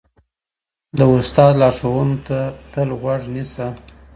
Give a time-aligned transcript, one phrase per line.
[0.97, 2.39] د استاد لارښوونو ته
[2.71, 3.67] تل غوږ نیسه.